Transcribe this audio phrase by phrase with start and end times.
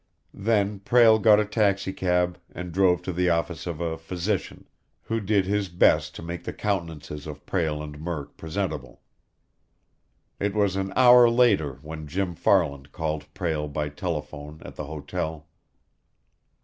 [0.33, 4.67] Then Prale got a taxicab, and drove to the office of a physician,
[5.03, 9.03] who did his best to make the countenances of Prale and Murk presentable.
[10.39, 15.47] It was an hour later when Jim Farland called Prale by telephone at the hotel.